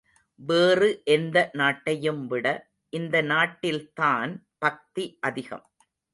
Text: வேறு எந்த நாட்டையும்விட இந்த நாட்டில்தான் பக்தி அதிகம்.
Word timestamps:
வேறு 0.39 1.01
எந்த 1.05 1.49
நாட்டையும்விட 1.53 2.59
இந்த 2.89 3.21
நாட்டில்தான் 3.21 4.33
பக்தி 4.57 5.17
அதிகம். 5.21 5.65